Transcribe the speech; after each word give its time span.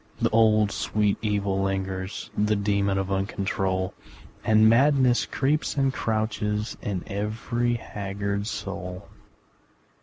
The 0.19 0.31
old, 0.31 0.71
sweet 0.71 1.19
evil 1.21 1.61
lingers, 1.61 2.31
The 2.35 2.55
demon 2.55 2.97
of 2.97 3.11
uncontrol, 3.11 3.93
And 4.43 4.67
madness 4.67 5.27
creeps 5.27 5.75
and 5.77 5.93
crouches 5.93 6.75
In 6.81 7.03
every 7.05 7.75
haggard 7.75 8.47
soul. 8.47 9.07